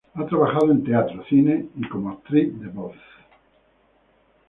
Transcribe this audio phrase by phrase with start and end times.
[0.15, 2.95] Ha trabajado en teatro, cine y como actriz de voz.